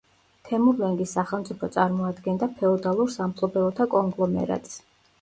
[0.51, 4.79] თემურლენგის სახელმწიფო წარმოადგენდა ფეოდალურ სამფლობელოთა კონგლომერატს.